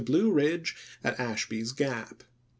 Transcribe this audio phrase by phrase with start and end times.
[0.03, 2.23] Blue Ridge at Ashby's Gap.